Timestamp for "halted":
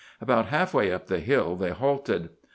1.69-2.29